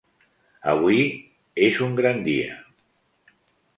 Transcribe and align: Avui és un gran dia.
Avui 0.71 1.01
és 1.67 1.77
un 1.89 1.93
gran 2.03 2.25
dia. 2.31 2.57